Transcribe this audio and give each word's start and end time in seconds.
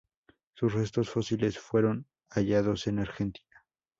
Sus 0.55 0.73
restos 0.73 1.11
fósiles 1.11 1.59
fueron 1.59 2.07
hallados 2.31 2.87
en 2.87 2.97
Argentina. 2.97 3.63